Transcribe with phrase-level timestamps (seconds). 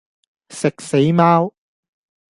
[0.49, 1.53] 食死貓